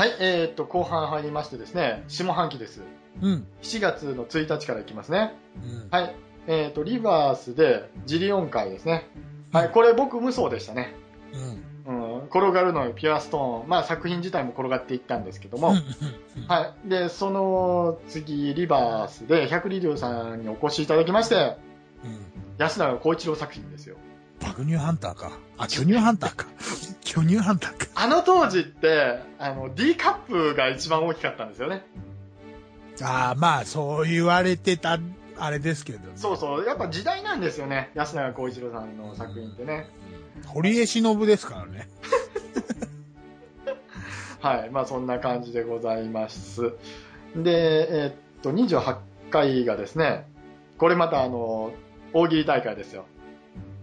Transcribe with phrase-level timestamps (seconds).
[0.00, 2.80] はい、えーっと、後半入りましてですね、下半期です。
[3.20, 3.46] うん。
[3.60, 5.34] 7月の1日からいきますね。
[5.62, 5.88] うん。
[5.90, 9.10] はい、えーっと、リバースでジリオン会ですね。
[9.52, 10.94] はい、これ僕無双でしたね。
[11.86, 12.14] うん。
[12.16, 13.68] うん、転がるのよ、ピュアストーン。
[13.68, 16.88] まあ作品自体も転がっていったんですけども、うんはい。
[16.88, 21.58] で、その次、リバースで、百里龍さんにお越しいただきまして、
[22.04, 22.20] うん。
[22.56, 23.96] 安永光一郎作品ですよ。
[24.40, 25.32] 爆乳ハンターか。
[25.58, 26.46] あ、巨乳ハンターか。
[27.10, 27.86] 巨乳ハンターか。
[27.96, 31.84] あの当時って、あの、D カップが一番大きかったんですよね。
[33.02, 35.00] ああ、まあ、そう言われてた、
[35.36, 36.04] あれですけど、ね。
[36.14, 36.64] そうそう。
[36.64, 37.90] やっぱ時代なんですよね。
[37.96, 39.90] 安永光一郎さんの作品ってね。
[40.46, 41.88] 堀江忍ですからね。
[44.38, 44.70] はい。
[44.70, 46.74] まあそんな感じでございます。
[47.34, 48.98] で、えーっと、28
[49.30, 50.28] 回がですね、
[50.78, 51.72] これまたあの、
[52.12, 53.06] 大喜利大会ですよ。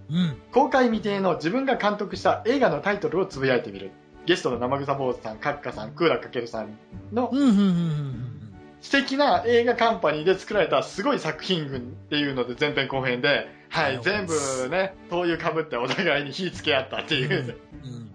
[0.10, 0.38] うん。
[0.52, 3.92] 公開未定の自分が監督した映画のタイトルをつぶやいてみる。
[4.26, 6.78] ゲストの生草坊主さん、カッカさん、クーラかけるさん
[7.14, 8.38] のうん、うん、うん、うん。
[8.82, 14.34] 素敵な映画カンパニーで作られたすごい作品群っていうので前編後編で、はい、はい全部
[14.70, 17.58] ね、灯油かぶってお互いに火つけ合ったっていう。
[17.84, 18.12] うん。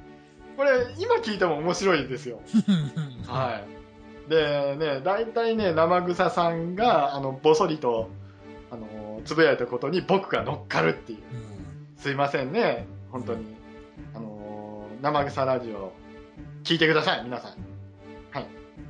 [0.56, 2.40] これ、今聞いても面白いですよ。
[2.68, 3.24] うん。
[3.24, 3.62] は
[4.26, 4.30] い。
[4.30, 8.10] でね、大体ね、生草さんが、あの、ぼそりと、
[8.70, 11.18] あの、つぶやいたことに僕が乗っかるっていう。
[11.46, 11.51] うん
[12.02, 13.56] すいませんね、本当に。
[14.12, 15.92] あの、生草ラジオ、
[16.64, 17.72] 聞いてください、皆さん。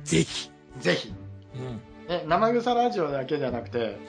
[0.03, 0.49] ぜひ。
[0.79, 1.13] ぜひ。
[1.55, 1.81] うん。
[2.07, 3.99] ね、生草ラジオだけじゃなくて、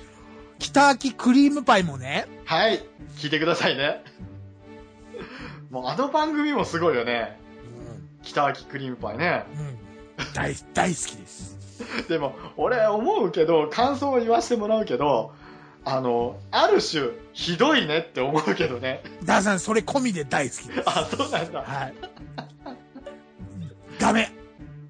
[0.58, 2.26] 北秋クリームパイもね。
[2.46, 2.82] はい、
[3.18, 4.02] 聞いてくださいね。
[5.70, 7.38] もうあの番組もすごいよね。
[8.22, 9.44] 北秋クリームパイね。
[9.54, 9.66] うん。
[9.66, 9.78] うん。
[10.32, 11.58] 大、大好きです。
[12.08, 15.34] でも、俺思うけど、感想を言わせてもらうけど、
[15.84, 19.02] あの、ある種、ひどいねって思うけどね。
[19.24, 20.82] ダーさん、それ込みで大好きです。
[20.86, 21.62] あ、そうなんだ。
[21.62, 21.94] はい。
[23.98, 24.32] ダメ。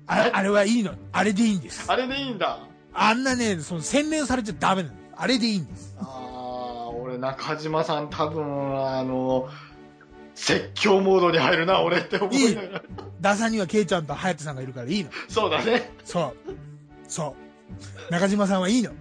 [0.07, 0.95] あれ、あれはいいの。
[1.13, 1.91] あれでいいんです。
[1.91, 2.61] あれでいいんだ。
[2.93, 4.95] あんなね、その洗練されちゃダメなの。
[5.17, 5.97] あれでいいんです。
[5.99, 9.49] あー、俺中島さん多分、あの、
[10.35, 12.83] 説教モードに入るな、俺って思いながら。
[13.21, 15.11] ダーさんにはケイちゃんとハヤトさんがいるからいいの。
[15.29, 15.93] そうだね。
[16.05, 16.53] そう。
[17.09, 17.35] そ
[18.09, 18.13] う。
[18.13, 18.93] 中島さんはいいの。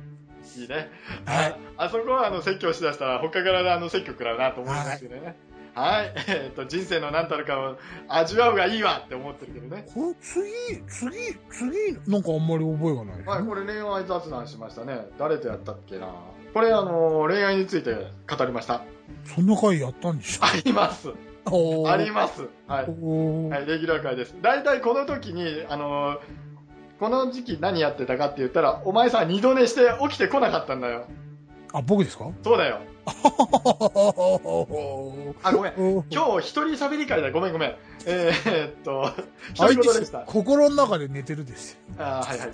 [0.61, 0.89] いいね。
[1.25, 5.35] はいああそこはあの説教しだしたら他からあの説教食らうなと思いますけどね。
[5.75, 6.13] はい。
[6.27, 7.77] えっと、人生の何たるかを
[8.07, 9.85] 味わうがいいわって思ってるけどね。
[9.93, 10.43] これ次、
[10.87, 13.25] 次、次、なんかあんまり覚えがない。
[13.25, 15.07] はい、これ恋愛雑談しましたね。
[15.17, 16.07] 誰とやったっけな。
[16.53, 18.83] これあの、恋愛について語りました。
[19.25, 21.09] そんな回やったんでしょあります。
[21.45, 22.47] あります。
[22.67, 22.85] はい。
[22.85, 24.35] はい、レギュラー会です。
[24.41, 26.19] 大体この時に、あの
[27.03, 31.05] この時期何やってたかって言ったら、お前さ、二度寝して起きてこなかったんだよ。
[31.73, 32.31] あ、僕ですか？
[32.41, 32.79] そうだよ。
[35.43, 35.73] あ、ごめん。
[35.77, 37.29] 今今日一人喋り会だ。
[37.31, 37.75] ごめんごめん。
[38.05, 39.11] えー、っと、
[39.53, 40.19] 相一言でした。
[40.19, 41.79] 心の中で寝てるですよ。
[41.97, 42.49] あはいはい。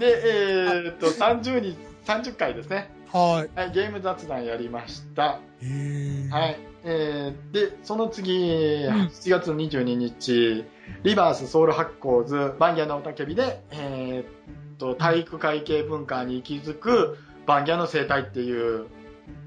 [0.00, 2.90] で、えー、っと、30日、30回ですね。
[3.12, 5.40] ははい、ゲーム雑談やりました。
[5.60, 5.66] い。
[5.66, 6.56] へーはい。
[6.84, 10.64] えー、で、その次、ん7月22日、
[11.04, 18.86] リバースソウル発行図、バンギャのおたけびで、えー、っと、体育会系文化に息づくバンギャの生態っていう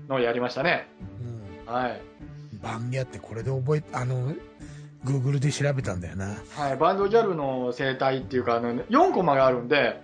[0.07, 0.87] のをやりましたね。
[1.67, 1.73] うん。
[1.73, 2.01] はい。
[2.61, 4.33] バンギャってこれで覚え、あの、
[5.03, 6.37] Google で調べたんだよな。
[6.55, 10.01] はい、バンドギャルの生態っていうか、あの、4コマがあるんで、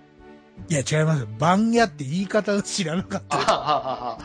[0.68, 1.26] いや、違います。
[1.38, 3.52] バンギャって言い方を知らなかっあた。
[3.52, 4.18] はははは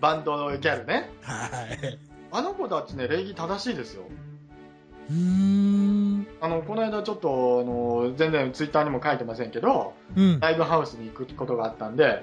[0.00, 1.10] バンドのギャルね。
[1.22, 1.98] はい。
[2.32, 4.04] あの子たちね、礼儀正しいですよ。
[5.10, 6.26] うーん。
[6.40, 7.64] あの、この間ちょっと、あ
[8.08, 10.40] の、全然ツイッターにも書いてませんけど、うん。
[10.40, 12.22] ライブハウスに行くことがあったんで、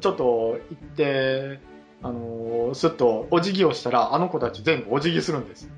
[0.00, 1.60] ちょっと行って、
[2.02, 5.68] あのすっとお辞儀をしたら、あの子たち全部お辞儀するんです。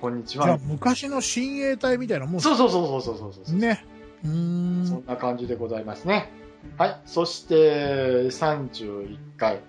[0.00, 0.58] こんにちじゃあは。
[0.58, 3.56] 昔の親衛隊みたいなもんそうそうそうそうそうそうそう。
[3.56, 3.84] ね。
[4.24, 4.86] うーん。
[4.86, 6.30] そんな感じでございますね。
[6.76, 7.00] はい。
[7.06, 9.60] そして、31回。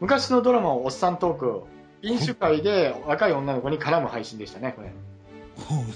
[0.00, 1.62] 昔のドラマをおっさんトーク。
[2.02, 4.92] 飲酒会で若い女の子に絡む配信でしたね、これ。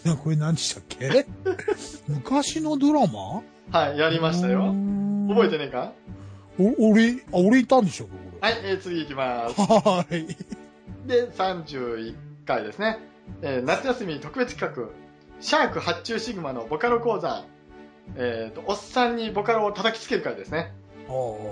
[0.05, 1.27] な これ何でしたっけ？
[2.09, 3.43] 昔のドラマ？
[3.71, 4.75] はい、やりましたよ。
[5.29, 5.93] 覚えてねえか？
[6.59, 8.07] お、俺、あ、俺いたんでしょ？
[8.07, 9.57] こはい、えー次行きます。
[9.59, 9.65] れ。
[9.65, 10.27] はい。
[11.07, 12.15] で、31
[12.45, 12.99] 回ですね。
[13.43, 14.89] えー夏休み特別企画、
[15.41, 17.45] シャーク発注シグマのボカロ講座、
[18.17, 20.73] えっ、と、おっさんにボカロを叩きつける回ですね。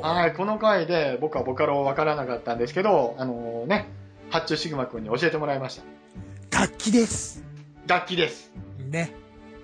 [0.02, 3.88] あはい、この回で僕はボカロわからなかったんですけど、あのね、
[4.30, 5.80] 発注シグマ君に教えてもらいまし
[6.50, 6.60] た。
[6.60, 7.44] 楽器です。
[7.86, 8.52] 楽器です。
[8.88, 9.12] ね。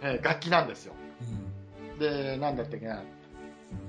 [0.02, 0.94] えー楽器なんですよ。
[1.22, 3.02] うんで、なんだったっけな。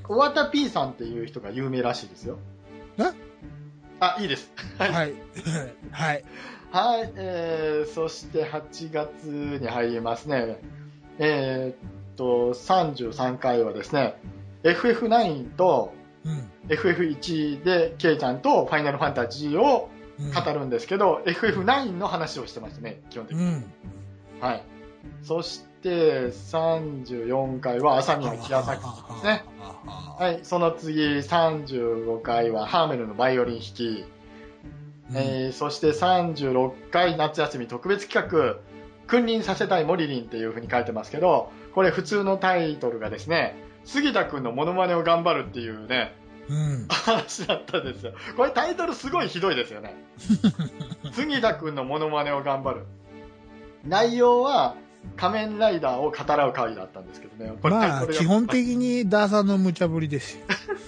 [0.03, 2.37] 小畑 P さんっていう人が有名らしいですよ。
[2.97, 3.03] え？
[3.99, 4.51] あ、いいです。
[4.77, 4.91] はい。
[4.91, 5.13] はい。
[5.91, 6.23] はい。
[6.71, 10.57] はい、えー、そして8月に入りますね。
[11.19, 14.19] えーっと、33回はですね、
[14.63, 15.93] FF9 と
[16.25, 16.51] うん。
[16.67, 23.43] FF1 で、ケイちゃんとファイナルファンタジーをうん語るんですけど、FF9 の話をしてましたね、基本的に。
[23.43, 23.65] うん。
[24.41, 24.63] はい。
[25.21, 29.43] そして、34回は朝宮木屋作品ですね。
[30.19, 30.39] はい。
[30.43, 34.05] その次、35回はハーメルのバイオリン弾き。
[35.15, 38.57] えーそして36回夏休み特別企画、
[39.07, 46.15] 君臨させたいモリリンっていう風に書いてますけど、これ普通のタイトルがですね、杉田君のモノマネを頑張るっていうね、
[46.49, 46.87] うん。
[46.89, 48.13] 話だったんですよ。
[48.35, 49.95] これタイトルすごいひどいですよね。
[51.13, 52.85] 杉田君のモノマネを頑張る。
[53.85, 54.75] 内容は
[55.17, 57.53] 仮面ライダーを語らう会だったんですけどね。
[57.61, 60.45] これまあ、基本的にダーさんの無茶ぶりですよ。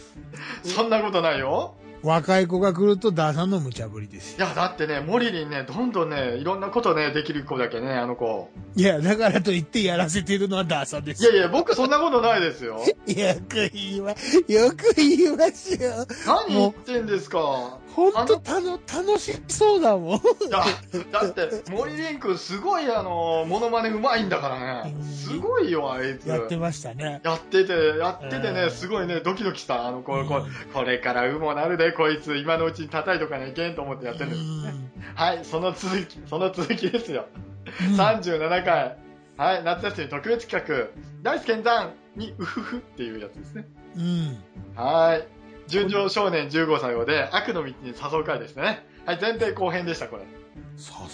[0.65, 1.75] そんなことないよ。
[2.03, 4.45] 若い子が来るとダーさんの無茶ぶりですよ。
[4.45, 8.49] いや、だってね、モリリンね、どんどんね、いろんなことね、できる子だけね、あの子。
[8.75, 11.31] いや、だからといってやらせてるのはダーさんですよ。
[11.31, 12.79] いやいや、僕そんなことないですよ。
[13.07, 14.11] よく言いま、
[14.47, 16.05] よく言いますよ。
[16.25, 17.79] 何言ってんですか。
[17.99, 20.15] ほんとたの、楽しそうだもん。
[20.15, 20.19] い
[20.49, 20.63] や、
[21.11, 24.95] だって、モリリン君すごいあの、モノマネうまいんだからね。
[25.03, 26.29] すごいよ、あいつ。
[26.29, 27.21] やってましたね。
[27.23, 29.87] やってて、やっててね、うんすごいね、ドキドキした。
[29.87, 34.89] あの、こうんここれからうもなるで、こいつ、今のうちに叩いとかねいけんと思ってやってるんですね。
[35.15, 37.25] はい、その続き、その続きですよ。
[37.35, 37.49] うん
[37.95, 38.97] 37回。
[39.37, 40.87] はい、夏休み特別企画、
[41.21, 43.65] 大輔さんにうふふっていうやつですね。
[43.95, 44.37] うん。
[44.75, 45.27] はい。
[45.69, 48.85] 純情少年15歳をで悪の道に誘う回ですね。
[49.05, 50.23] はい、前編後編でした、これ。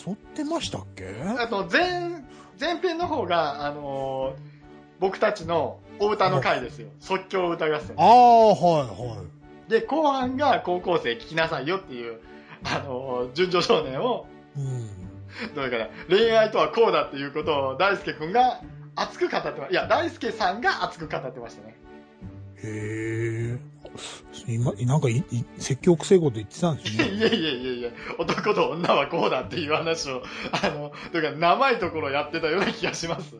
[0.07, 1.13] 誘ってましたっけ？
[1.37, 2.23] あと、前、
[2.59, 4.55] 前編の方が、あのー
[4.97, 6.87] 僕たちのお歌の回ですよ。
[7.01, 8.01] 即興歌合戦あ。
[8.01, 8.55] あ、はい、
[8.87, 9.23] は
[9.67, 12.21] で、後半が高校生聞きなさいよっていう、
[12.63, 14.25] あのー純情少年を、
[14.57, 14.61] い。
[14.61, 15.53] うん。
[15.53, 18.61] どういうかな、恋愛とはこうだっていうことを大輔くんが
[18.95, 21.75] 熱く語ってまいや、大輔さんが熱く語ってましたね。
[22.63, 23.57] へえ。
[24.47, 27.07] 今、なんかい、い説教くせえこと言ってたんですね。
[27.15, 33.35] いやいやいやいや、男と女はこうだっていう話を、 あの、というか、生いところやってたような気がします。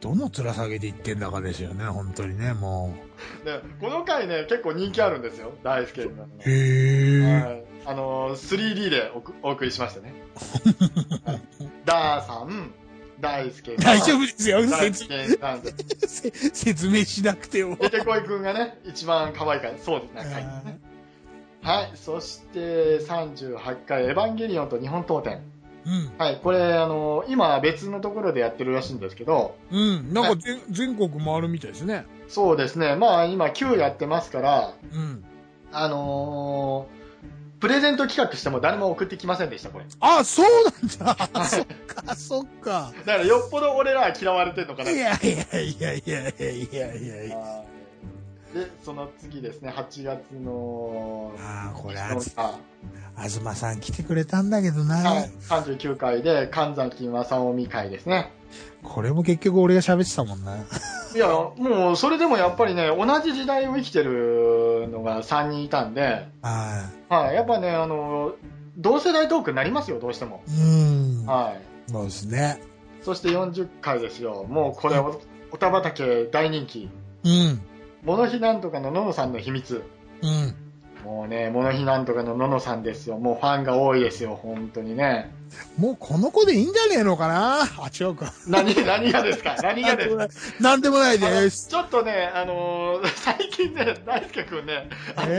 [0.00, 2.94] どの面下げで言ってんだかですよね、本当にね、も
[3.44, 6.10] でこの回ね、結構人気あるんですよ、大輔の。
[6.10, 6.28] う。
[6.40, 7.42] へえ。
[7.42, 7.64] はい。
[7.86, 10.14] あの、3D でおくお送りしましたね。
[11.24, 11.40] はい
[11.86, 12.72] ダーさん、
[13.20, 13.76] 大輔。
[13.76, 15.62] 大丈夫ですよ、大説輔さん。
[16.06, 17.76] せ説明しなくても。
[17.76, 20.78] 出てこいくんがね、一番可愛い回、そうですね、ね。
[21.62, 21.92] はい。
[21.94, 25.40] そして、38回、エヴァンゲリオンと日本刀剣。
[25.86, 26.12] うん。
[26.18, 26.40] はい。
[26.42, 30.12] これ、あの、今別のところでやってるらしいんですけど、うん。
[30.12, 32.06] なんか全全国回るみたいですね。
[32.28, 32.96] そうですね。
[32.96, 35.24] まあ、今9やってますから、うん。
[35.72, 36.95] あのー
[37.66, 39.86] プレゼント企画しても誰も送ってきませんでした、これ。
[39.98, 40.46] あ、そう
[41.00, 41.28] なんだ。
[41.44, 42.92] そっか、そっか。
[43.04, 44.90] だから、よっぽど俺らは嫌われてるのかな。
[44.90, 47.36] いやいやいやいやいやいやいやいや。
[47.36, 47.66] はい
[48.54, 52.32] で、その次ですね、8月の、ああ、これ、ああず、
[53.16, 54.96] あずまさん来てくれたんだけどな。
[54.96, 58.30] はい、39回で神崎正臣会ですね。
[58.86, 60.56] これも結局俺が喋ってたもんな。
[61.14, 68.34] いや、もう、それでもやっぱりね、同じ時代を生きてるのが3人いたんで、ははい、やっぱね、あの、
[68.76, 70.42] 同世代トークになりますよ、どうしても。
[70.48, 70.50] い。
[70.50, 71.26] うん。
[71.26, 71.90] はい。
[71.90, 72.60] そうですね。
[73.02, 74.44] そして40回ですよ。
[74.48, 75.20] もうこれ、お
[75.52, 76.88] おたばたけ大人気。
[77.24, 77.60] うん。
[78.04, 79.82] モノヒなんとかのののさんの秘密。
[80.22, 80.54] うん。
[81.06, 83.16] もうね、モノヒなんとかのののさんですよ。
[83.16, 85.32] もうファンが多いですよ、本当にね。
[85.78, 87.62] もうこの子でいいんじゃねえのかな？
[87.62, 88.32] あ、違うか。
[88.48, 89.54] 何、何がですか？
[89.62, 90.28] 何がですか？
[90.60, 91.68] なんでもないです。
[91.68, 94.88] ちょっとね、あのー最近ね、大輔くんね、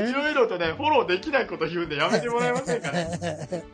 [0.10, 3.66] いろいろとね、フォローできないこと言うんでやめてもらえませんかね？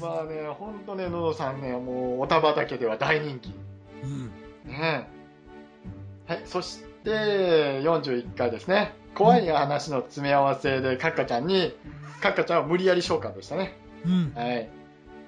[0.00, 3.52] まあね、ほんとね、ののさんね、もう、おたばたけでは大人気。
[4.02, 4.30] うん。
[4.66, 5.08] ね
[6.26, 7.10] はい、そして、
[7.82, 8.94] 41回ですね。
[9.14, 11.74] 怖い話の詰め合わせで、カッカちゃんに、
[12.20, 13.76] カッカちゃんを無理やり召喚でしたね。
[14.04, 14.32] うん。
[14.34, 14.68] はい。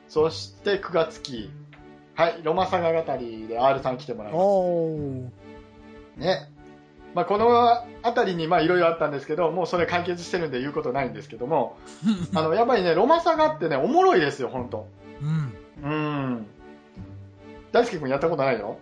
[0.09, 1.51] そして、9月期。
[2.15, 4.43] はい、ロマサガ語りで R さん来てもらいます。
[4.43, 5.31] おー。
[6.17, 6.51] ね。
[7.15, 11.77] まあ、このあたりに、まあ、いろいろあったんですけど、もうそれ解決してるんで言うことないんですけども、
[12.35, 14.87] あの、やっぱりね、ロマサガってね、おもろいですよ、ほんと。
[15.21, 15.91] うん。
[15.91, 16.47] うん。
[17.73, 18.79] 大輔君やったことないよ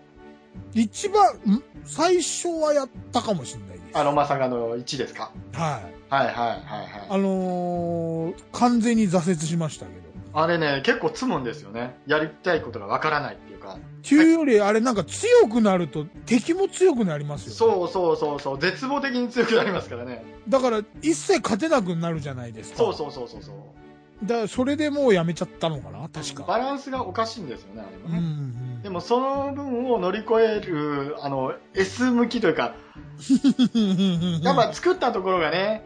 [0.74, 1.62] 一番、ん？
[1.84, 3.82] 最初はやったかもしれないです。
[3.94, 5.32] あ、ロマサガの1ですか？
[5.52, 6.14] はい。
[6.14, 7.06] はいはいはいはい。
[7.10, 10.08] あのー、完全に挫折しましたけど。
[10.34, 11.96] あれね、結構積むんですよね。
[12.06, 13.74] やりたいことがわからないっていうか。
[13.74, 17.54] っていうより、あれなんか強くなると敵も強くなりますよ、ね。
[17.56, 20.22] そうそうそうそう、絶望的に強くなりますからね。
[20.48, 22.78] だから、一切勝てなくなるじゃないですか。
[22.78, 24.26] そうそうそうそうそう。
[24.26, 26.44] だから、それでもうやめちゃったのかな確か。
[26.44, 28.18] バランスがおかしいんですよね、あれもうん、うね。
[28.20, 28.22] ん。
[28.22, 32.74] うんでもその分を乗り越える、あの、S 向きというか、
[34.42, 35.84] やっぱ作ったところがね、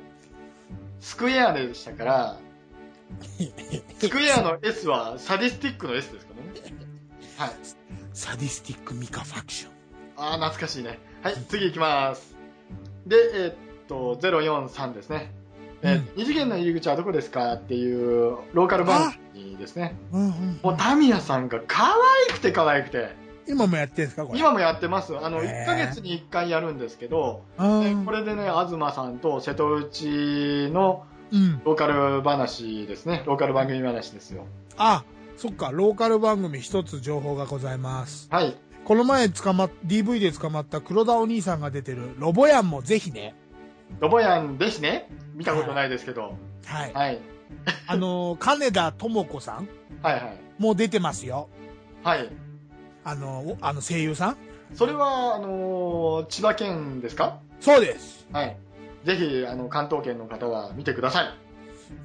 [1.01, 2.37] スクエアでしたから、
[3.99, 6.77] スクエアの S はサディスティックの S ですからね。
[7.39, 7.51] はい。
[8.13, 9.73] サディスティックミカファクション。
[10.17, 10.99] ああ、懐かしいね。
[11.23, 12.37] はい、次行きます。
[13.07, 13.55] で、えーっ
[13.89, 15.33] と、043ですね。
[15.83, 19.97] えーうん二次元の入り口はどこですかっていうローカル番組ですね。
[20.13, 21.85] うんうんもうタミヤさんが可
[22.29, 23.15] 愛くて可愛くて、
[23.49, 24.39] 今もやってるんですかこれ？
[24.39, 25.17] 今もやってます。
[25.19, 31.63] あの、へー1ヶ月に1回やるんですけど、これでね、東さんと瀬戸内のうん。
[31.65, 33.23] ローカル話ですね。
[33.27, 34.45] ローカル番組話ですよ。
[34.77, 35.03] あ、
[35.39, 38.29] そっか、ローカル番組一つ情報がございます。
[38.31, 38.55] はい。
[38.85, 43.35] この前捕まっ、DV で捕まった黒田お兄さんが出てるロボヤンもぜひね。
[44.01, 45.09] ロボヤンですね。
[45.35, 46.37] 見たことないですけど。
[46.67, 46.93] はい。
[46.93, 47.21] はい。
[47.87, 49.69] あのー、金田智子さん
[50.03, 50.39] はいはい。
[50.59, 51.49] もう出てますよ。
[52.03, 52.29] はい。
[53.05, 54.37] あのあの声優さん
[54.75, 57.41] それは、あのー千葉県ですか？
[57.61, 58.27] そうです。
[58.33, 58.57] はい。
[59.05, 61.35] ぜひ、あの、関東圏の方は見てください。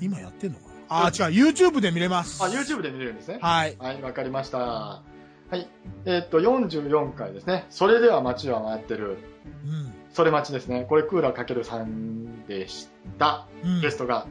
[0.02, 1.06] 今やってんのかな？
[1.06, 2.44] あ、違う、YouTube で見れます。
[2.44, 3.40] あ、YouTube で見れるんですね。
[3.42, 3.78] はい。
[3.80, 4.58] はい、わかりました。
[4.60, 5.04] は
[5.54, 5.68] い。
[6.06, 7.66] えーっと、44回ですね。
[7.70, 9.18] それでは街は回ってる。
[9.66, 9.94] うん。
[10.18, 10.84] それ待ちですね。
[10.90, 13.46] これ、クーラーかける3でした。
[13.64, 13.82] うん。
[13.82, 14.26] ゲストが。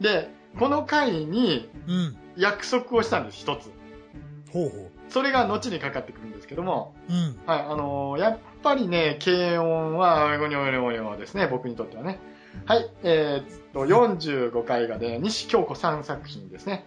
[0.00, 2.16] で、この回にうん。
[2.36, 3.72] 約束をしたんです、一つ。
[4.52, 7.12] ほうほそれが後にかかってくるんですけども、う。
[7.12, 7.36] うん。
[7.44, 12.20] はい、あのーやっぱりね、軽音は、ゴニョゴニョゴニョですね、僕にとってはね。
[12.64, 16.86] はい、えーっと、45回がね、西京子さん作品ですね。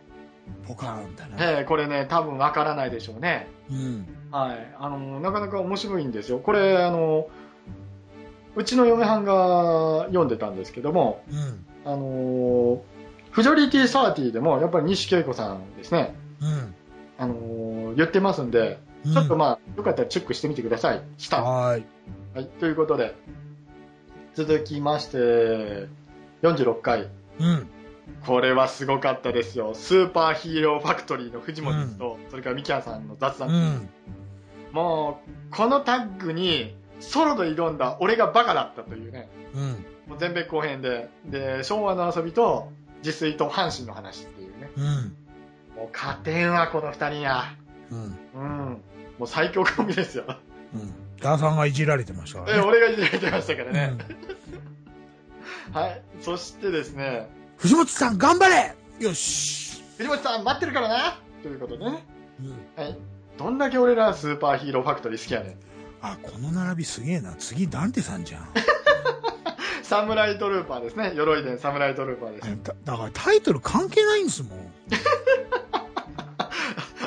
[0.65, 1.59] ポカーンだな。
[1.59, 3.49] えーこれね、多分わからないでしょうね。
[3.69, 4.07] うん。
[4.31, 6.39] はい、あのーなかなか面白いんですよ。
[6.39, 7.48] これ、あのー
[8.55, 11.65] うちの嫁はんが読んでたんですけども、うん。
[11.85, 12.79] あのー
[13.31, 16.75] フジョリティサーティでも、やっぱり西恵子さんですね、うん。
[17.19, 19.13] あのー言ってますんで、うん。
[19.13, 21.01] ちょっとまあ、よかったらチェックしてみてください。
[21.17, 21.43] した。
[21.43, 21.85] はーい。
[22.33, 23.15] はい、ということで、
[24.33, 25.87] 続きまして、
[26.41, 27.09] 46回。
[27.39, 27.67] うん。
[28.25, 29.73] これはすごかったですよ。
[29.75, 33.49] スーパーヒーローファクトリーの藤本と、それからミキヤさんの雑談。
[33.49, 33.89] うん。
[34.71, 39.85] もう、このタッグに、ソロで挑んだ俺がバカだったというね、うん。
[40.07, 42.71] もう前編後編で、で、昭和の遊びと、
[43.03, 44.69] 自炊と阪神の話っていうね。
[44.75, 44.83] うん。
[45.75, 47.55] もう加点はこの二人や。
[47.89, 48.19] うん。
[48.35, 48.81] うん。
[49.17, 50.25] もう最強コンビですよ。
[50.73, 50.93] うん。
[51.21, 52.63] さんがいじられてましたかえ、らね。
[52.67, 53.91] 俺がいじられてましたからね。
[53.91, 54.39] うん
[55.73, 56.01] はい。
[56.21, 59.83] そしてですね、藤本さん頑張れよし。
[59.97, 62.03] 藤本さん待ってるからなということでね。
[62.41, 62.83] うん。
[62.83, 62.97] はい。
[63.37, 65.55] どんだけ俺らスーパーヒーローファクトリー好きやねん。
[66.01, 67.33] あ、この並びすげえな。
[67.35, 68.47] 次、ダンテさんじゃん。
[69.83, 71.13] サムライトルーパーですね。
[71.15, 72.63] 鎧伝サムライトルーパーです。
[72.63, 74.59] だだからタイトル関係ないんですもん。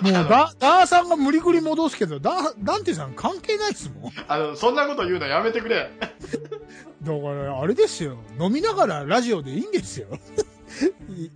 [0.02, 4.12] もう、ダ、ダーさんが無理くり戻すけど、ダ、ダンテさん関係ないですもん。
[4.26, 5.90] あの、そんなこと言うのやめてくれ。
[7.02, 8.16] だから、あれですよ。
[8.40, 10.08] 飲みながらラジオでいいんですよ。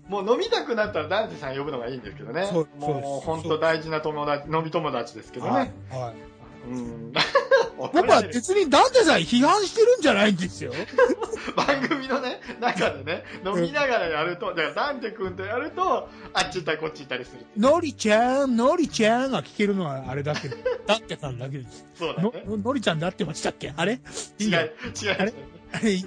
[0.08, 2.46] もう飲みたくなったらダンテさん呼ぶのがいいんですけどね。
[2.46, 5.72] そうもうそう本当大事な友達、飲み友達ですけどはいね。。
[5.90, 6.35] はい。
[6.66, 7.12] うん。
[7.76, 10.72] 僕は別にダンテさん批判してるんじゃないんですよ。
[11.54, 17.46] 番組のね、中でね、飲みながらやると、だからダンテ君とやると、あっち行ったりこっち行ったりする。
[17.56, 20.56] のりちゃん、のりちゃんが聞けるのはあれだけど、
[20.86, 21.84] ダンテさんだけです。
[22.00, 23.72] のそうだね。、のりちゃんで合ってましたっけ？
[23.76, 24.00] あれ？
[24.38, 25.32] 違い、違いいいよますあれ？
[25.72, 26.02] あれ？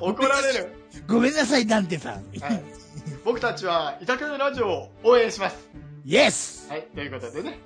[0.00, 0.68] 怒られる。
[1.06, 2.14] ごめんなさい、ダンテさん。
[2.14, 2.62] はい。
[3.24, 5.56] 僕たちは、板倉ラジオを応援します。
[6.04, 7.58] イエスはい、ということでね。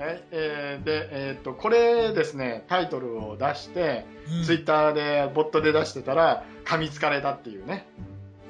[0.00, 7.86] はい、えー、で、えーっと、これですね、タイトルを出して、うんツイッターで、ボットで出してたら、噛みつかれたっていうね。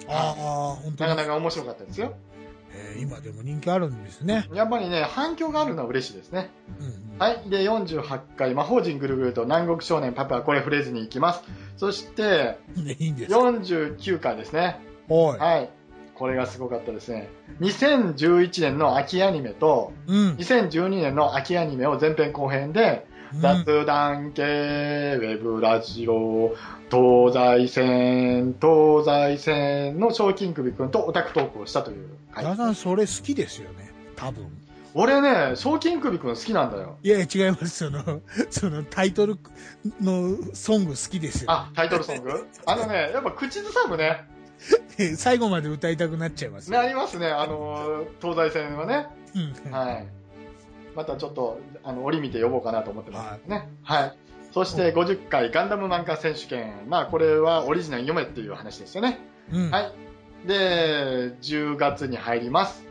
[0.07, 1.27] ああ、本当になかな。
[1.27, 2.15] か面白かったですよ。
[2.73, 4.49] えー今でも人気あるんですね。
[4.53, 6.51] やっぱりね、反響があるのは嬉しいですね。
[6.79, 7.51] うんはい。
[7.51, 11.43] で、48回、魔法陣ぐるぐると南国少年パパはこれ触れずに行きます。
[11.77, 12.85] そして、うん。
[12.85, 13.35] ね、いいんです。
[13.35, 14.79] 49回ですね。
[15.09, 15.39] おい。
[15.39, 15.71] はい。
[16.21, 17.31] これがすごかったですね。
[17.61, 20.33] 2011年の秋アニメと、うん。
[20.35, 26.57] 2012年の秋アニメを前編後編で、うん雑談系ウェブラジオ
[26.91, 33.93] 東西線東西線の賞金首くんとオタクトークをしたという回ダーさん、それ好きですよね。
[34.17, 34.49] 多分。
[34.95, 37.69] 俺ね賞金首くん好きなんだよいやいや、違います。
[37.69, 38.03] その、
[38.51, 39.39] そのタイトル
[40.01, 41.53] のソング好きですよ。
[41.53, 42.49] あタイトルソング？
[42.67, 44.25] あのねやっぱ口ずさむね
[45.17, 46.71] 最後まで歌いたくなっちゃいます。
[46.71, 47.29] なりますね。
[47.29, 49.07] あの東西線はね。
[49.35, 49.73] うん。
[49.73, 50.07] はい。
[50.95, 53.69] またちょっとあの折見て呼ぼうかなと思ってますね。
[53.83, 54.17] はい。
[54.53, 56.73] そして50回ガンダム漫画選手権。
[56.89, 59.19] まあこれはオリジナル読めっていう話ですよね。
[59.53, 59.71] うん。
[59.71, 59.93] はい。
[60.47, 62.85] で10月に入ります。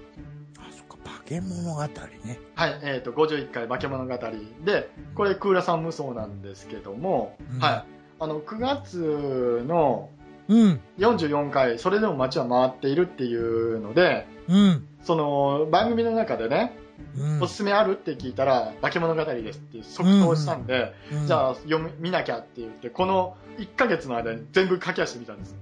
[0.58, 2.40] あ、そっか、化け物語ね。
[2.56, 4.18] はい、えっ、と、51回化け物語。
[4.64, 7.60] で、これ、クーラさん無双なんですけども、うん。
[7.60, 7.86] はい。
[8.20, 10.10] あの、9月の
[10.50, 10.82] うん。
[10.98, 14.88] 44回、それでも街は回っているっていうので、うん。
[15.04, 16.76] その、番組の中でね、
[17.18, 25.56] うんおすすめあるって聞いたら、化け物語ですって即答したんで、うんじゃあ読み、見なきゃって言って、この1ヶ月の間に全部書き足してみたんです。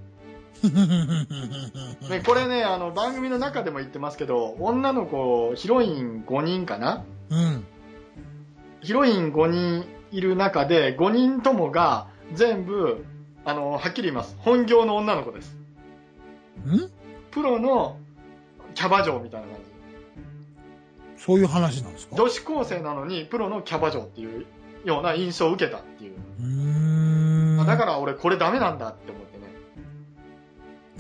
[2.10, 7.04] ね、これね、あの、番組の中でも言ってますけど、女の子、ヒロイン5人かな？
[7.30, 7.66] うん。
[8.82, 13.06] ヒロイン5人いる中で、5人ともが全部、
[13.48, 14.36] あの、はっきり言います。
[14.40, 15.56] 本業の女の子です。
[16.66, 16.92] ん？
[17.32, 17.98] プロの
[18.76, 19.56] キャバ嬢みたいな感
[21.16, 21.24] じ。
[21.24, 22.18] そういう話なんですか？
[22.18, 24.46] 女子高生なのに、プロのキャバ嬢っていう
[24.84, 26.16] ような印象を受けたっていう。
[26.42, 27.66] うーん。
[27.66, 29.46] だから俺これダメなんだって思ってね。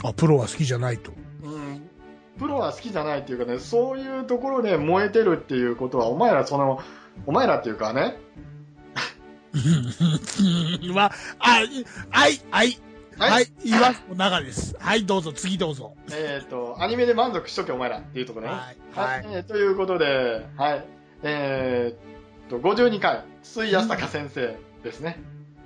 [0.05, 1.11] あ、プロは好きじゃないと。
[1.43, 1.89] うん。
[2.39, 6.79] プロは好きじゃないっていうかね、そういうところで燃えてるっていうことは、お前らその、
[7.25, 8.15] お前らっていうかね、
[10.93, 11.67] まあ、あ、い
[12.09, 12.79] はい、はい、
[13.17, 14.75] はいはい、言わずも長です。
[14.79, 15.95] はい、どうぞ、次どうぞ。
[16.11, 18.53] えっ、と、アニメで満足しとけお前らっていうところね。
[18.53, 19.35] はい、はい、はい。
[19.35, 20.85] えーということで、はい。
[21.23, 25.19] えー、と、52回、筒井康隆先生ですね。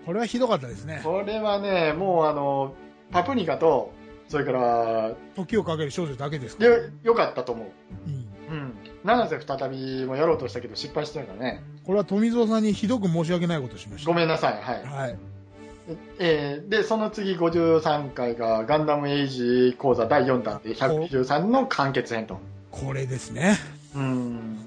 [0.05, 1.01] これはひどかったですね。
[1.03, 2.74] これはね、もうあの、
[3.12, 3.91] パプニカと、
[4.29, 6.63] それから、時をかける少女だけですか？
[6.65, 7.67] よ、良かったと思う。
[8.07, 8.30] うん。
[9.03, 9.08] うん。
[9.08, 11.63] 七瀬再びもやろうとしたけど失敗してるからね。
[11.86, 14.08] これは富蔵さんにひどく申し訳ないことをしました。
[14.08, 14.62] ごめんなさい。
[14.62, 14.84] はい。
[14.84, 15.17] はい。
[16.20, 22.39] えーで、その次53回がガンダムエイジ講座第4弾で193の完結編と。
[22.70, 23.58] これですね。
[23.96, 24.58] うん。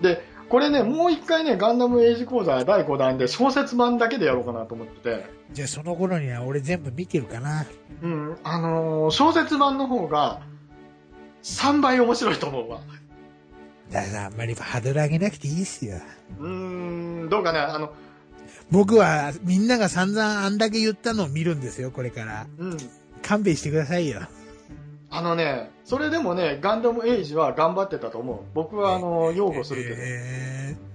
[0.00, 7.66] で、これね、もう一回ね、ガンダムエイジ講座第5弾で小説版だけでやろうかなと思ってて、じゃあその頃には俺全部見てるかな。
[8.02, 10.40] うん、あのー小説版の方が
[11.42, 12.80] 3倍面白いと思うわ。
[13.90, 15.96] だからあんまりハードル上げなくていいですよ。
[16.38, 17.92] うーん、どうかね、あの、
[18.70, 22.46] 僕はみんなが散々あんだけ言ったのを見るんですよ、これから。
[22.58, 22.76] うん。
[23.22, 24.22] 勘弁してくださいよ。
[25.10, 28.38] あのね、それでもね、ガンダムエイジは頑張ってたと思う。
[28.54, 29.96] 僕は、あの、擁護するけど。
[29.98, 30.90] えー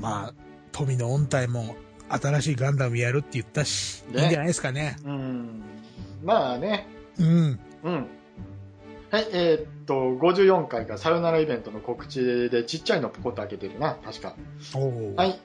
[0.00, 0.34] まあ、
[0.70, 1.74] 富の音体も
[2.08, 4.96] 新しいガンダムやるって言ったし、ねいいんじゃないですかね。
[5.04, 5.62] うん。
[6.22, 6.86] まあね、
[7.18, 7.60] うん。
[7.82, 8.06] うん。
[9.10, 14.36] はい、えーっと、54回がさよならイベントの告知でちっちゃいのポコッと開けてるな、確か。
[15.16, 15.40] はい。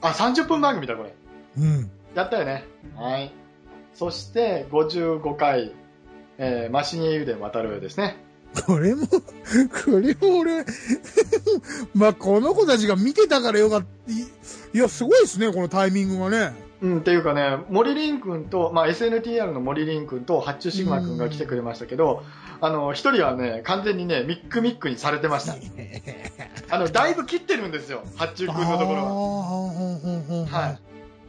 [0.00, 1.14] あ、30分番組だ、これ。
[1.56, 1.90] うん。
[2.16, 2.64] やったよね。
[2.96, 3.32] はい。
[3.94, 5.72] そして、55回、
[6.36, 8.16] えー、マシニエユで渡るですね。
[8.66, 9.20] これも、 こ
[10.00, 10.64] れも俺、
[11.94, 14.12] まあ、この子たちが見てたからよかった。
[14.12, 16.52] いいや、すごいですね、このタイミングがね。
[16.82, 22.22] うん、っていうかね、森林君と、まあ、SNTR の森林君と八中シグマ君が来てくれましたけど、
[22.60, 25.54] あの、一人はね、完全にね、ミックミックにされてました。
[26.74, 29.04] あの、だいぶ切ってるんですよ、八中君のところは。
[30.44, 30.78] ははい。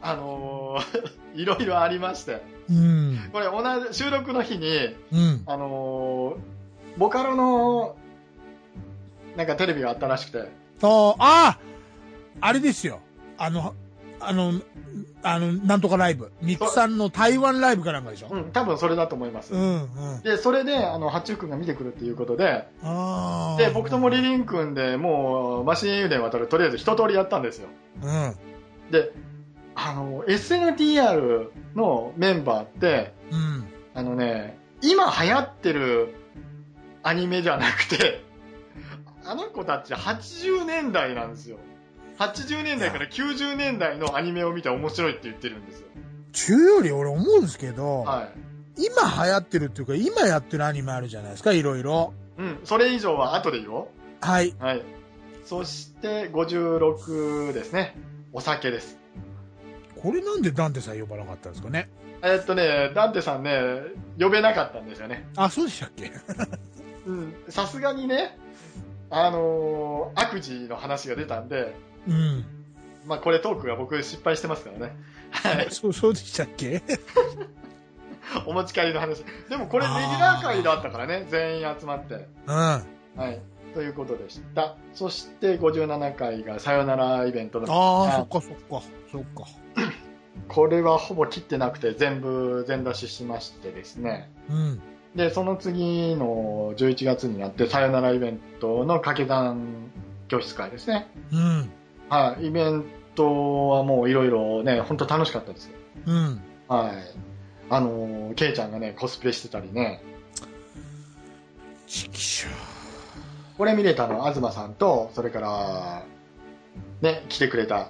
[0.02, 2.42] あのー いろいろありまして。
[2.70, 2.72] い。
[2.72, 3.30] うん。
[3.32, 5.42] これ、同じ、収録の日に、うん。
[5.46, 6.56] あのー
[6.98, 7.96] ボカロの、
[9.36, 10.48] なんかテレビがあったらしくて、
[10.80, 11.58] と、ああ
[12.40, 13.00] あれですよ。
[13.36, 13.74] あの、
[14.28, 14.52] あの、
[15.22, 16.32] あの、なんとかライブ。
[16.42, 18.28] ミクさんの台湾ライブかなんかでしょ？
[18.30, 19.54] うん、多分それだと思います。
[19.54, 20.22] うん、うん。
[20.22, 23.60] で、それで、あの、八中君が見てくるっていうことで、ああ。
[23.60, 27.68] で、僕と森林君でもう、マシン油田渡る、とりあえず一通りやったんですよ。
[28.02, 28.34] うん。
[28.90, 29.12] で、
[29.74, 33.64] あの、SNTR のメンバーって、うん。
[33.94, 36.14] あのね、今流行ってる
[37.02, 38.22] アニメじゃなくて、
[39.24, 41.56] あの子たち80年代なんですよ。
[42.18, 45.86] 80年代から90年代のアニメを見て面白いって言ってるんですよ。
[46.32, 48.30] 中より俺思うんですけど、は
[48.76, 48.84] い。
[48.86, 52.12] 今流行ってるっていうか、今やってるアニメあるじゃないですか、いろいろ。
[52.38, 53.86] うん、それ以上は後で言おう。
[54.20, 54.54] はい。
[54.58, 54.82] はい。
[55.44, 57.96] そして、56ですね。
[58.32, 58.98] お酒です。
[60.02, 61.88] これなんでダンテさん呼ばなかったんですかね？
[62.22, 63.58] えっとね、ダンテさんね、
[64.20, 65.26] 呼べなかったんですよね。
[65.36, 66.12] あ、そうでしたっけ？
[67.06, 68.36] うん、さすがにね、
[69.08, 71.74] あのー悪事の話が出たんで、
[72.06, 72.44] うん。
[73.06, 74.96] まあこれトークが僕失敗してますからね。
[75.30, 75.68] はい。
[75.72, 76.82] そう、そうでしたっけ？
[78.46, 79.24] お持ち帰りの話。
[79.48, 82.28] でもこれレギュラー会だったからね、全員集まって。
[82.46, 82.54] うん。
[82.54, 82.80] は
[83.30, 83.40] い。
[83.74, 84.76] ということでした。
[84.94, 87.66] そして57回がさよならイベントの。
[87.72, 89.44] ああ、あそっかそっか、そっか。
[90.48, 94.30] これはほぼ切ってなくて全部全出ししましてですね。
[94.50, 94.82] うん。
[95.14, 99.90] で、その次の11月になってさよならイベントの掛け算
[100.28, 101.08] 教室会ですね。
[101.32, 101.70] うん。
[102.08, 102.46] はい。
[102.46, 105.70] イベントはもういろいろね、本当楽しかったです。
[106.06, 106.40] うん。
[106.68, 106.92] はい。
[107.68, 110.02] あのー、ケイちゃんがね、コスプレしてたりね。
[111.86, 112.48] ちきしょ
[113.58, 116.02] これ見れたのは東さんと、それから、
[117.00, 117.88] ね、来てくれた、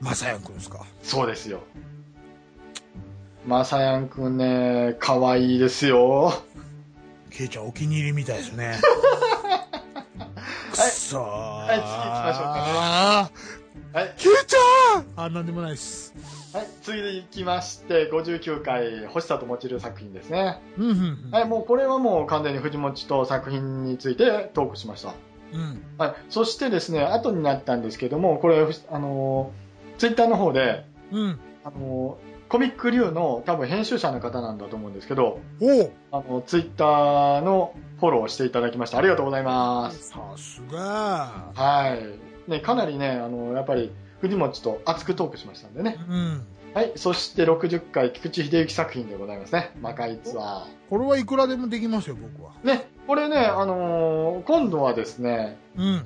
[0.00, 0.84] まさやんくんですか？
[1.02, 1.60] そうですよ。
[3.46, 6.32] まさやんくんね、可愛いですよ。
[7.30, 8.78] ケイちゃんお気に入りみたいですね。
[10.72, 11.22] くそー。
[11.22, 13.30] はい次行きましょうかか
[13.96, 14.14] はい。
[14.18, 16.12] ケイちゃんあ、なんでもないです。
[16.52, 20.60] はい、次で行きまして、59回、星里もちる作品ですね。
[20.76, 25.14] うん、うん、はい、もうこれはもう完全に藤持と作品についてトークしました。
[25.54, 25.60] うん。
[25.60, 25.82] うん。
[25.96, 31.40] はい、そしてですね、後になったんですけども、これ、あのー、ツイッターの方で、うん。
[31.64, 38.98] あのー、コミックリューの多分編集者の方なんだと思うんですけど、おうあの、ツイッターのフォローをしていただきました。
[38.98, 40.10] ありがとうございます。
[40.10, 41.50] さすが。
[41.54, 42.25] はい。
[42.48, 45.98] ね、かなりね、あの、やっぱり、藤持と熱くトークしましたんでね。
[46.08, 46.46] うん。
[46.74, 46.92] はい。
[46.96, 49.72] そして60回、菊池秀幸作品でございますね。
[49.80, 52.52] 魔界ツアこれはいくらでもできますよ、僕は。
[52.64, 52.66] ー。
[52.66, 56.04] ね、これね、あのー今度はですね、うん。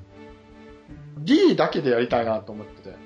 [1.18, 2.96] D だけでやりたいなと思ってて。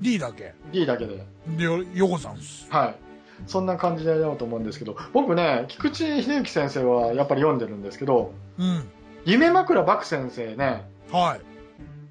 [0.00, 1.24] D だけ？D だけで。
[1.56, 2.66] で、よヨコさんです。
[2.70, 2.94] はい。
[3.46, 8.88] そんな感じでやろうと思うんですけど、僕ね、菊池秀幸先生はやっぱり読んでるんですけど、うん。
[9.24, 11.49] 夢枕漠先生ね、はい。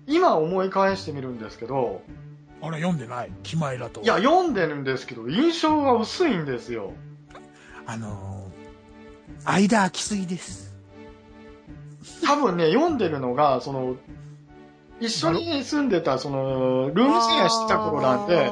[0.09, 2.01] 今思い返してみるんですけど、
[2.61, 3.31] あれ、読んでない？
[3.43, 4.01] 気前だと。
[4.01, 6.93] いや、読んでるんですけど、印象が薄いんですよ。
[7.85, 10.75] あのー、間空きすぎです。
[12.25, 13.95] 多分ね、読んでるのが、その、
[14.99, 18.51] 一緒に住んでた、その、ルームシェアしてた頃なんで。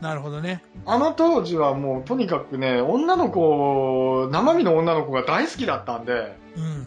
[0.00, 0.62] なるほどね。
[0.84, 6.86] あの当時はもう、とにかくね、女の子、生身の女の子が大好きだったんで、うん。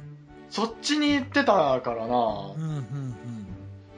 [0.49, 2.15] そっちに行ってたからな、
[2.55, 3.08] うん、うん、うん。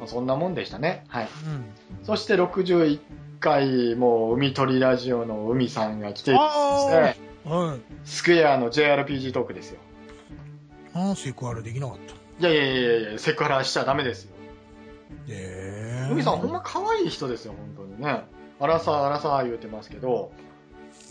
[0.01, 1.05] まあそんなもんでしたね。
[1.09, 1.27] はい。
[1.45, 1.65] うん。
[2.03, 2.99] そして61
[3.39, 7.79] 回、もう、海鳥ラジオの海さんが来ていまして、あはい。
[8.03, 9.79] スクエアの JRPG トークですよ。
[10.95, 11.97] ああ、セクハラできなかっ
[12.39, 12.47] た。
[12.47, 14.31] いやいやいやいや、セクハラしちゃダメですよ。
[15.29, 18.23] ええ海さんほんま可愛い人ですよ、本当にね。
[18.59, 20.31] あらさあらさ言うてますけど、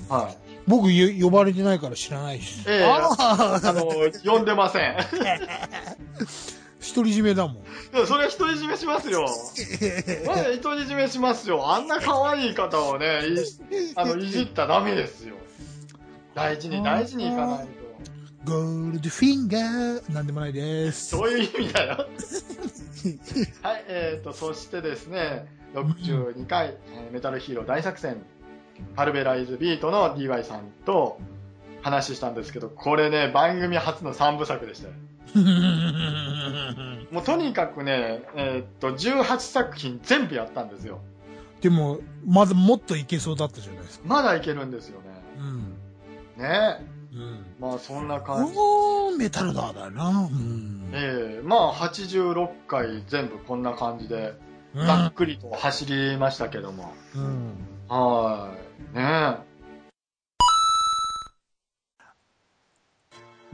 [0.09, 0.37] はい。
[0.67, 2.65] 僕よ呼ばれてないから知らないし。
[2.67, 3.85] ええあああの、
[4.25, 4.97] 呼んでません。
[6.81, 7.57] 独り占めだもん。
[7.57, 7.59] い
[7.93, 9.27] やそれは独り占めしますよ。
[10.27, 11.71] まだ独り占めしますよ。
[11.71, 15.37] あんな可愛い方をね、いあの、いじったらダメですよ。
[16.35, 17.81] 大事に大事にいかないと。
[18.45, 21.11] ゴールドフィンガー、なんでもないです。
[21.11, 21.97] そういう意味だよ。
[23.63, 28.25] はい、えーと、そしてですね、62回、えーメタルヒーロー大作戦、
[28.97, 31.19] パルベライズビートの DY さんと
[31.83, 34.95] 話したんですけど、これね、番組初の3部作でしたよ。
[37.13, 41.01] もうとにかくね、えーっと、18作品全部やったんですよ。
[41.61, 44.09] でも、まだもっといけそうだったじゃないですか。
[44.09, 45.07] まだいけるんですよね。
[45.39, 46.43] うん。
[46.43, 47.45] ねうん。
[47.61, 48.53] まあそんな感じ。
[48.57, 50.09] おー、メタルだだよな。
[50.09, 50.91] うん。
[50.93, 54.35] ええまあ86回全部こんな感じで、
[54.75, 56.95] うんざっくりと走りましたけども。
[57.17, 57.53] うん。
[57.89, 58.97] はーい。
[58.97, 59.50] ね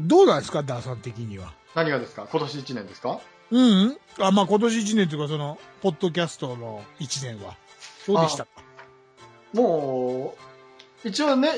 [0.00, 1.52] どうなんですか、ダーさん的には？
[1.74, 2.26] 何がですか？
[2.30, 3.20] 今年1年ですか？
[3.50, 3.96] うん。
[4.18, 7.54] あ、まあ、今年1年というか、その、ポッドキャストの1年は。
[8.06, 8.50] どうでしたか？
[9.52, 10.34] も
[11.04, 11.50] う、一応ね、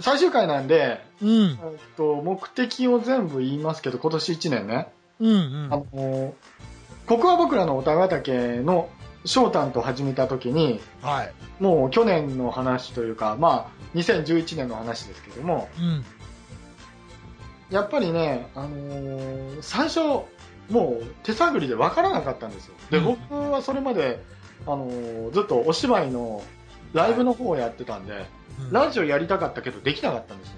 [0.00, 1.28] 最終回なんで、うん。
[1.50, 1.58] えっ
[1.96, 4.88] と、目的を全部言いますけど、今年1年ね。
[5.20, 5.32] うんう
[5.68, 5.68] ん。
[5.72, 6.34] あの、
[7.06, 8.88] ここは僕らのおたがたけの
[9.24, 11.32] 翔太と始めた時に、はい。
[11.60, 16.04] もう去年の話というか、まあ、2011年の話ですけども、うん。
[17.70, 20.00] やっぱりね、あのー最初、
[20.70, 22.74] もう手探りで分からなかったんですよ。
[22.90, 24.22] で、うん僕はそれまで、
[24.66, 26.42] あのーずっとお芝居の
[26.92, 28.26] ライブの方をやってたんで、
[28.60, 30.54] うんラジオやりたかったけどできなかったんですね。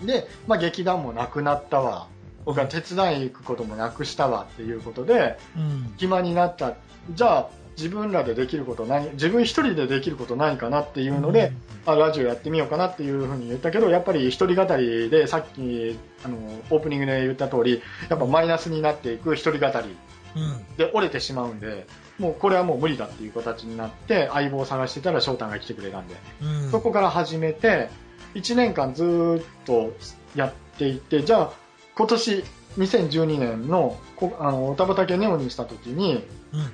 [0.00, 0.06] うん。
[0.06, 2.08] で、まあ劇団もなくなったわ。
[2.44, 5.94] 僕は手伝い行くこともなくしたわっていうことで、うん。
[5.96, 6.74] 暇になった。
[7.12, 11.52] じゃあ、自分らでできること何、自分一人でできること何かなっていうので、
[11.84, 16.36] あラジオやってみようかなっていうふうに言ったけど、やっぱり一人語りで、さっき、あの、
[16.70, 19.96] オープニングで言った通り、やっぱマイナスになっていく一人語り
[20.36, 20.76] うん。
[20.76, 21.86] で折れてしまうんで、
[22.18, 26.70] もうこれはもう無理だっていう形になって、相棒を探してたら翔太が来てくれたんで、うん。
[26.70, 27.88] そこから始めて、
[28.34, 29.94] 1年間ずーっと
[30.34, 31.52] やっていって、じゃあ、
[31.96, 32.44] 今年、
[32.78, 36.70] 2012年の、こあの、おたばたけネオにした時に、うん。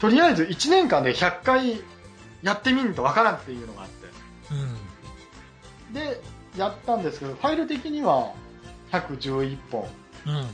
[0.00, 1.82] とりあえず1年間で100回
[2.42, 4.08] やってみんとわからんっていうのがあって。
[5.88, 5.94] うん。
[5.94, 6.20] で、
[6.56, 8.32] やったんですけど、ファイル的には
[8.92, 9.88] 111本。
[10.26, 10.46] うん。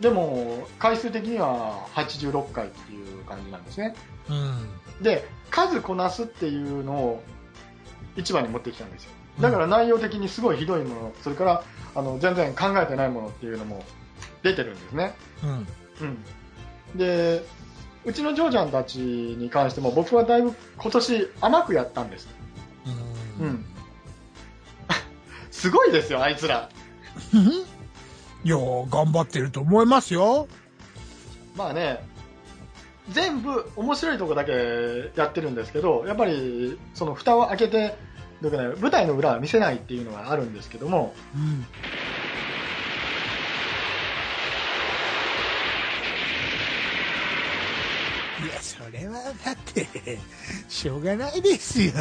[0.00, 3.94] でも、回数的には86回っていう感じなんですね。
[4.28, 4.34] う
[5.00, 5.02] ん。
[5.02, 7.22] で、数こなすっていうのを
[8.16, 9.10] 一番に持ってきたんですよ。
[9.40, 13.84] だから内容的にすごいひどいもの、それからあの全然考えてないものっていうのも
[14.42, 15.14] 出てるんですね。
[15.42, 15.50] うん。
[16.00, 16.04] う
[16.96, 16.98] ん。
[16.98, 17.44] で、
[18.04, 22.28] うちのジョージャンたちに関しても僕はだいぶ今年甘くやったんです。
[23.38, 23.42] う。
[23.42, 23.64] うんん。
[25.50, 26.68] すごいですよ、あいつら。
[28.44, 30.48] いやー、頑張ってると思いますよ。
[31.56, 32.04] まあね、
[33.10, 37.96] 全部面白いとこだけやってるんですけど、やっぱりその蓋を開けて、
[38.40, 41.64] どうかね、舞台の裏は見せないっていうのがあるんですけども、うん。
[48.44, 49.61] いや、それはだって、
[50.68, 51.92] しょうがないですよ。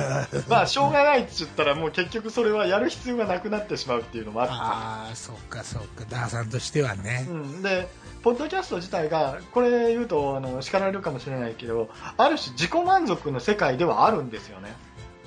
[0.47, 7.25] まあしょうがないって言ったらもう結局それはやる必要がなくなってしまうっていうのもあってああ、そっかそっか、ダーさんとしてはね。
[7.29, 7.88] うん、で、
[8.23, 14.75] ポッドキャスト自体が、これ言うとあの叱られるかもしれないけど、ある種自己満足の世界ではあるんですよね。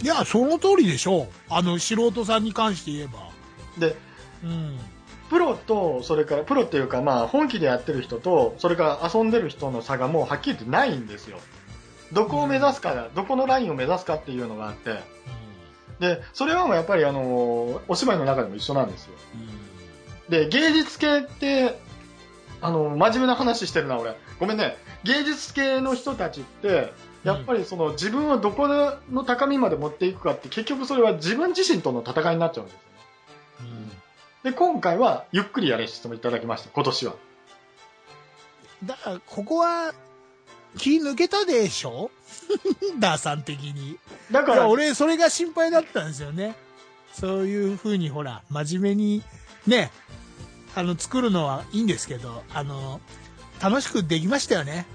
[0.02, 1.28] いや、その通りでしょう。
[1.48, 3.30] あの、素人さんに関して言えば。
[3.78, 3.96] で、
[4.42, 4.78] うん。
[5.30, 11.38] プロと、それから、プロっていうか、まあ、本気でやってる人と、それから遊んでる人の差がもうはっきり言ってないんですよ。
[12.14, 15.00] どこを目指すか、どこのラインを目指すかっていうのがあって、
[16.00, 19.14] で、それはもうやっぱりあの、お芝居の中でも一緒なんですよ。
[20.29, 21.79] で、芸術系って、
[22.61, 24.16] あの、真面目な話してるな、俺。
[24.40, 24.77] ごめんね。
[25.03, 26.92] 芸術系の人たちって、
[27.24, 32.85] やっぱりその自分をどこの高みまで持っていくかって結局それは自分自身との戦いになっちゃうんですよね。
[34.44, 37.14] で、今回はゆっくりやれしてもいただきました、今年は。
[38.85, 39.94] だから、ここは、
[40.78, 42.10] 気抜けたでしょ？
[42.98, 43.98] ダーさん的に。
[44.30, 46.54] だから、俺、それが心配だったんですよね。
[47.12, 49.22] そういう風に、ほら、真面目に、
[49.66, 49.90] ね、
[50.74, 53.00] あの、作るのはいいんですけど、あの、
[53.60, 54.87] 楽しくできましたよね。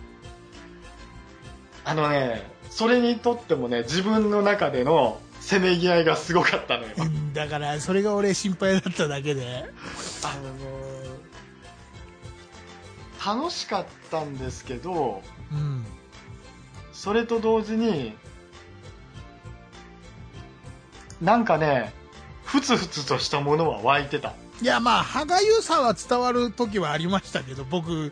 [1.86, 6.90] あのね、それにとってもね、自分の中でのせめぎ合いがすごかったのよ。
[6.98, 9.66] うんだから、それが俺心配だっただけで。
[10.24, 10.36] あ
[13.26, 15.86] の楽しかったんですけど、うん。
[16.94, 18.14] それと同時に、
[21.22, 21.94] なんかね、
[22.44, 24.34] ふつふつとしたものは湧いてた。
[24.62, 28.12] いや、まあ、歯がゆさは伝わる時はありましたけど、僕、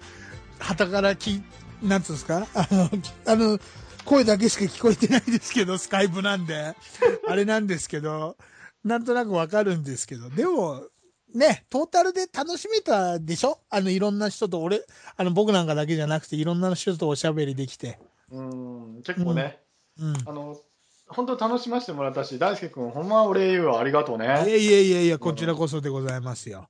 [0.60, 1.42] 旗からき、
[1.82, 2.48] なんつうんですか？
[2.54, 2.90] あの、
[3.26, 3.60] あの、
[4.06, 6.76] 声だけしか聞こえてないですけど、スカイプなんで、
[7.28, 8.38] あれなんですけど、
[8.84, 10.84] なんとなくわかるんですけど、でも、
[11.34, 13.60] ね、トータルで楽しめたでしょ？
[13.70, 14.82] あの、いろんな人と、俺、
[15.18, 18.00] あの、僕なんかだけじゃなくて、いろんな人とおしゃべりできて。
[18.32, 19.60] うん、結構ね、
[20.00, 20.14] うん。
[20.26, 20.58] あの、
[21.08, 24.26] 本当楽しませてもらったし、大輔君、ほんまお礼言うわ、ありがとういね。
[24.26, 26.70] やいやいやいや、こちらこそでございますよ。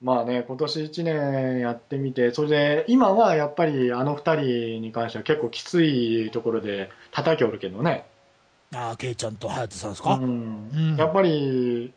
[0.00, 8.04] まあね、今年1年やってみて、それで、今はやっぱりあの二人に関しては結構きついところで叩きおるけどね。
[8.74, 10.22] ああ、ケイちゃんとハヤトさんですうか、ん
[10.74, 11.92] うんやっぱり、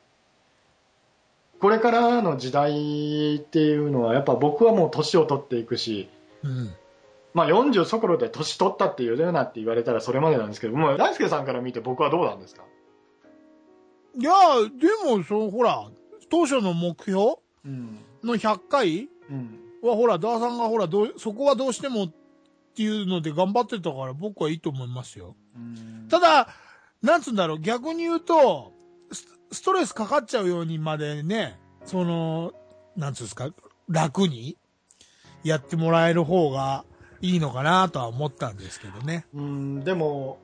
[1.60, 6.10] これからの時代っていうのは、やっぱ僕はもう年を取っていくし、
[6.44, 6.74] うん。
[7.34, 12.64] まあ40そころで年取ったって言うよなって言われたらそれまでなんですけども、大輔さんから見て僕はどうなんですか？
[14.18, 14.32] いや、
[14.80, 14.88] で
[15.18, 15.90] も、そう、ほら、
[16.30, 18.00] 当初の目標うん。
[18.24, 19.60] の100回うん。
[19.82, 22.12] は、ほら、ダーさんが、ほら、どう、そこはどうしてもっ
[22.76, 25.36] ていうので頑張ってたから、僕はいいと思いますよ。
[25.56, 26.48] うんただ、
[27.02, 28.72] なんつうんだろう、逆に言うと、
[29.52, 32.54] スストレスかかっちゃうようにまでね、その、
[32.96, 33.50] なんつうんですか、
[33.90, 34.58] 楽に
[35.44, 36.86] やってもらえる方が
[37.22, 39.26] いいのかなとは思ったんですけどね。
[39.34, 40.40] うん、でも、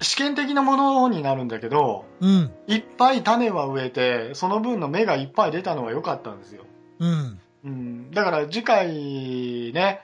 [0.00, 6.64] 試験的なものになるんだけど、うん、いっぱい種は植えて、その分の芽がいっぱい出たのは良かったんですよ。
[6.98, 10.00] うん、うん、だから次回ね、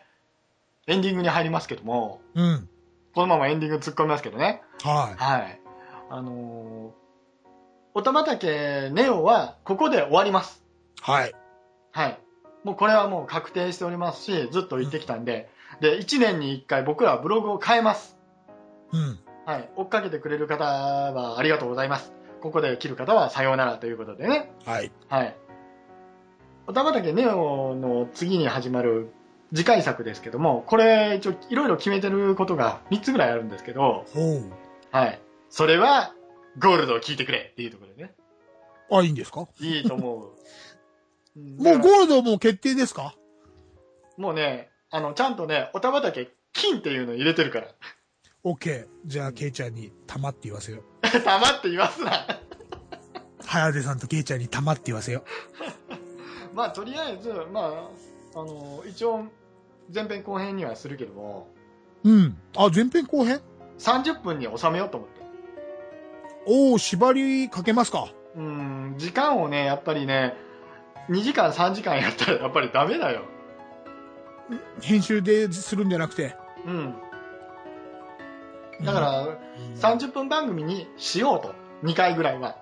[0.86, 2.68] エンディングに入りますけども、うん。
[3.14, 4.62] このままエンディング突っ込みますけどね。
[4.82, 5.60] ははい。
[6.10, 7.07] あのー、
[7.98, 10.62] おたまたけネオはここで終わります。
[11.02, 11.10] い。
[11.10, 11.34] はい。
[11.90, 12.18] はい。
[12.62, 18.16] もうこれはもう確定しておりますし、ずっと言ってきたんで、で、1年に1回僕らはブログを変えます。
[18.92, 19.18] うん。
[19.46, 19.68] はい。
[19.74, 22.12] 追っかけてくれる方はありがとうございます。
[22.40, 24.52] ここで切る方はさようならということでね。
[24.64, 24.92] はい。
[25.08, 25.36] はい。
[26.68, 29.10] おたまたけネオの次に始まる
[29.52, 34.06] 次回作ですけども、これ一応いろいろ決めてることが3つぐらいあるんですけど。
[34.92, 35.20] はい。
[35.50, 36.14] それは、
[36.58, 38.14] ゴールドを聞いてくれっていうところでね。
[38.90, 39.46] あ、いいんですか？
[39.60, 40.32] いいと思う。
[41.36, 43.14] うんもうゴールドもう決定ですか？
[44.16, 47.68] もうね、あの、ちゃんとね、おたまたけ金っていうの入れてるから。
[48.44, 48.88] ?OK。
[49.06, 50.82] じゃあ、ケイちゃんに玉って言わせよう。
[51.22, 52.26] たまって言わすな。
[53.44, 55.22] 早出さんとケイちゃんに玉って言わせよ
[56.54, 57.88] まあ、とりあえず、ま
[58.34, 59.26] あ、あの、一応、
[59.94, 61.48] 前編後編にはするけども、
[62.04, 62.10] う。
[62.10, 62.38] うん。
[62.56, 63.40] あ、前編後編
[63.78, 65.17] ？30分に収めようと思って。
[66.50, 70.34] おお縛りかけますかうん、時間をね、やっぱりね、
[71.10, 73.22] 2時間3時間やったらやっぱりダメだよ。
[74.80, 76.34] 編集でするんじゃなくて。
[76.66, 76.94] うん。
[78.82, 79.38] だから、うん
[79.74, 81.52] 30分番組にしようと。
[81.82, 82.56] 2回ぐらいは。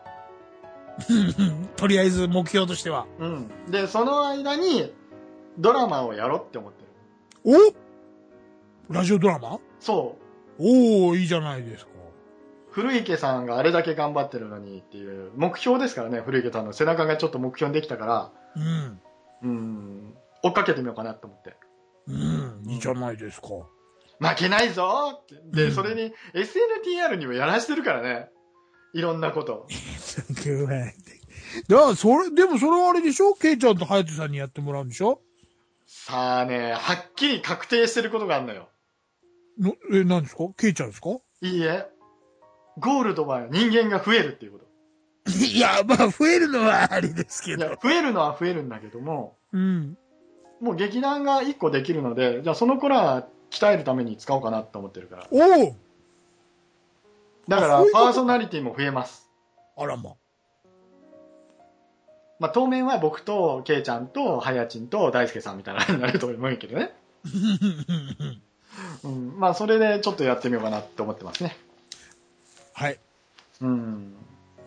[1.77, 3.07] とりあえず目標としては。
[3.18, 3.51] うん。
[3.70, 4.92] で、その間に、
[5.59, 6.85] ドラマをやろうって思って
[7.51, 7.72] る。
[8.88, 8.92] お？
[8.92, 9.59] ラジオドラマ？
[9.79, 10.16] そ
[10.59, 10.62] う。
[11.07, 11.90] おおいいじゃないですか。
[12.77, 19.01] 古池さんがあれだけ頑張ってるのにっていう、目標ですからね、古池さんの背中がちょっと目標にできたから、うん。
[19.43, 21.57] うん、追っかけてみようかなと思って。
[22.07, 23.49] うん、いいじゃないですか。
[24.19, 28.29] 負けないぞってで、うんそれに SNTR にもやらしてるからね。
[28.93, 29.67] いろんなこと。
[31.69, 33.35] だから、それ、でもそれはあれでしょ？
[33.35, 35.23] ケイちゃんとハヤトさんにやってもらうんでしょ？
[35.87, 38.69] さあね、はっきり確定してることがあるのよ。
[39.59, 40.45] のえ、何ですか？
[40.59, 41.09] ケイちゃんですか？
[41.41, 41.87] いいえ。
[42.79, 44.67] ゴールドは人間が増えるっていうこと。
[45.33, 49.97] いや、まあ、増えるのはあれですけいや、増えるのは増えるんだけども、うん。
[50.61, 55.27] もう劇団が1個できるので、じゃあその子らは鍛えるために使おうかなと思ってるから。
[55.31, 55.77] おお
[57.49, 59.29] だからパーソナリティも増えます。
[59.77, 60.15] あらま。
[62.39, 66.93] まあ当面は僕とケイちゃんとハヤチンと大輔さんみたいなのになると思うけどね。
[69.05, 69.39] うん。
[69.39, 71.57] まあそれでちょっとやってみようかなって思ってますね。
[72.77, 72.99] はい。
[73.62, 74.12] うん。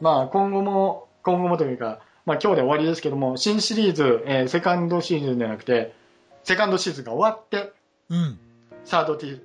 [0.01, 5.93] まあ今後も、今後もというか、まあ今日で終わりですけども、新シリーズ、えーセカンドシーズンじゃなくて、
[6.43, 7.71] セカンドシーズンが終わって、
[8.09, 8.39] うん。
[8.83, 9.39] サードティ、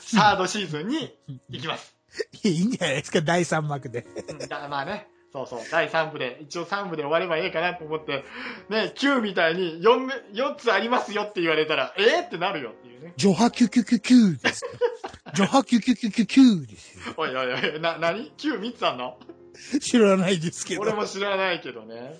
[0.00, 1.16] サードシーズンに
[1.48, 1.94] 行きます。
[2.42, 4.04] いいんじゃないですか、第3幕で。
[4.28, 8.24] うんだまあね、そうそう、第3部で、一応3部で終わればいいかなと思って、
[8.68, 13.12] ね、9みたいに 4, 4つありますよって言われたら、えー、ってなるよっていうね。
[13.16, 14.64] ジョハキュキュキュキュです。
[15.36, 17.14] ジョハキュキュキュキュキュですよ。
[17.18, 19.18] おいおいおい、な、なに ?9?3 つあんの？
[19.82, 20.80] 知らないですけど。
[20.80, 22.16] 俺も知らないけどね。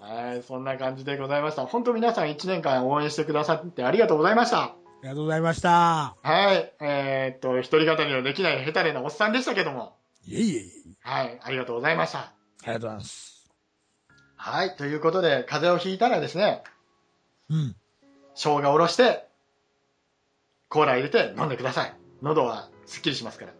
[0.00, 1.66] はい、そんな感じでございました。
[1.66, 4.62] 本当皆さん1年間応援してくださってありがとうございました。
[4.62, 6.16] ありがとうございました。
[6.22, 9.94] はい、えーっと、一人語りのできないヘタレなおっさんでしたけども。
[10.26, 10.96] いえいえいえ。
[11.00, 12.20] はい、ありがとうございました。
[12.20, 13.50] ありがとうございます。
[14.36, 16.62] はい、ということで、風邪をひいたらですね、
[17.50, 17.76] うん。
[18.34, 19.26] 生姜おろして、
[20.68, 21.94] コーラ入れて飲んでください。
[22.22, 23.52] 喉はすっきりしますから。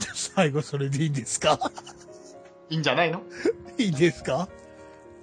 [0.14, 1.58] 最後それでいいんですか？
[2.68, 3.22] いいんじゃないの？
[3.78, 4.48] いいですか？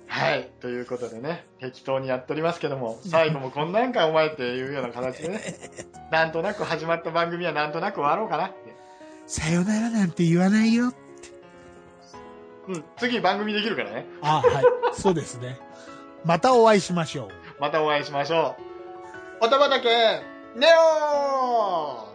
[0.08, 0.50] はい。
[0.62, 5.42] ということでね、適当にやっておりますけども、最後もこんなんかお前っていうような形でね、
[6.12, 8.76] なんとなく始まった番組はなんとなく終わろうかなって。
[9.28, 10.94] さよならなんて言わないよ。
[12.70, 14.06] うん、次番組できるからね。
[14.22, 14.66] あ、はい。
[14.94, 15.60] そうですね。
[16.24, 17.62] またお会いしましょう。
[17.62, 18.56] またお会いしましょ
[19.42, 19.46] う。
[19.46, 19.90] おたばたけ、
[20.56, 22.07] ネオ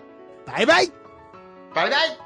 [0.47, 0.93] バイバイ。
[1.75, 2.22] バイバイ。